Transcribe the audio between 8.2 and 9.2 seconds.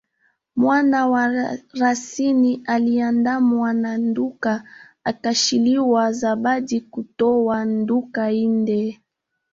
indee.